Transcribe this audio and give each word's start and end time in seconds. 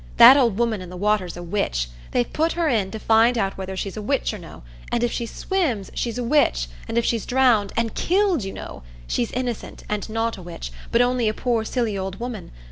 That 0.17 0.35
old 0.35 0.57
woman 0.57 0.81
in 0.81 0.89
the 0.89 0.97
water's 0.97 1.37
a 1.37 1.43
witch,—they've 1.43 2.33
put 2.33 2.53
her 2.53 2.67
in 2.67 2.89
to 2.89 2.97
find 2.97 3.37
out 3.37 3.55
whether 3.55 3.77
she's 3.77 3.95
a 3.95 4.01
witch 4.01 4.33
or 4.33 4.39
no; 4.39 4.63
and 4.91 5.03
if 5.03 5.11
she 5.11 5.27
swims 5.27 5.91
she's 5.93 6.17
a 6.17 6.23
witch, 6.23 6.67
and 6.87 6.97
if 6.97 7.05
she's 7.05 7.23
drowned—and 7.23 7.93
killed, 7.93 8.43
you 8.43 8.51
know—she's 8.51 9.31
innocent, 9.33 9.83
and 9.87 10.09
not 10.09 10.37
a 10.37 10.41
witch, 10.41 10.71
but 10.91 11.01
only 11.03 11.29
a 11.29 11.35
poor 11.35 11.63
silly 11.63 11.99
old 11.99 12.19
woman. 12.19 12.49